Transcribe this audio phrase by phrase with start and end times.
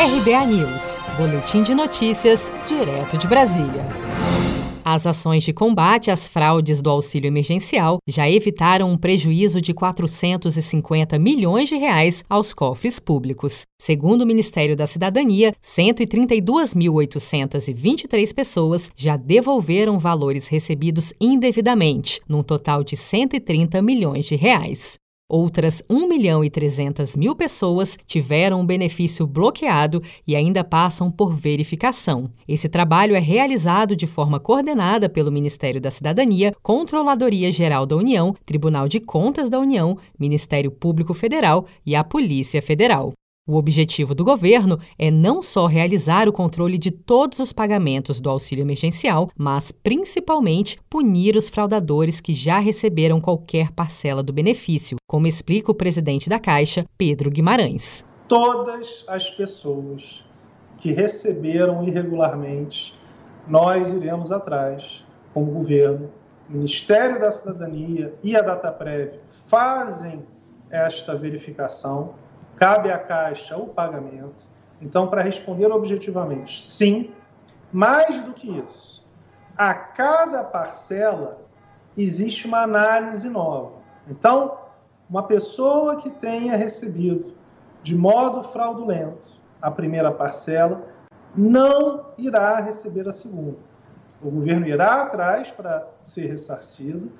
[0.00, 3.86] RBA News, Boletim de Notícias, direto de Brasília.
[4.82, 11.18] As ações de combate às fraudes do auxílio emergencial já evitaram um prejuízo de 450
[11.18, 13.64] milhões de reais aos cofres públicos.
[13.78, 22.96] Segundo o Ministério da Cidadania, 132.823 pessoas já devolveram valores recebidos indevidamente, num total de
[22.96, 24.98] 130 milhões de reais.
[25.32, 31.32] Outras 1 milhão e 300 mil pessoas tiveram o benefício bloqueado e ainda passam por
[31.32, 32.28] verificação.
[32.48, 38.34] Esse trabalho é realizado de forma coordenada pelo Ministério da Cidadania, Controladoria Geral da União,
[38.44, 43.12] Tribunal de Contas da União, Ministério Público Federal e a Polícia Federal.
[43.48, 48.28] O objetivo do governo é não só realizar o controle de todos os pagamentos do
[48.28, 55.26] auxílio emergencial, mas principalmente punir os fraudadores que já receberam qualquer parcela do benefício, como
[55.26, 58.04] explica o presidente da Caixa, Pedro Guimarães.
[58.28, 60.22] Todas as pessoas
[60.78, 62.94] que receberam irregularmente,
[63.48, 66.10] nós iremos atrás, como governo,
[66.48, 70.22] Ministério da Cidadania e a DataPrev fazem
[70.70, 72.14] esta verificação
[72.60, 74.46] cabe à Caixa o pagamento.
[74.82, 77.10] Então, para responder objetivamente, sim.
[77.72, 79.06] Mais do que isso,
[79.56, 81.38] a cada parcela
[81.96, 83.72] existe uma análise nova.
[84.08, 84.58] Então,
[85.08, 87.34] uma pessoa que tenha recebido
[87.82, 90.86] de modo fraudulento a primeira parcela
[91.34, 93.56] não irá receber a segunda.
[94.22, 97.10] O governo irá atrás para ser ressarcido